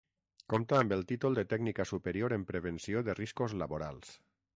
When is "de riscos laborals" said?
3.11-4.11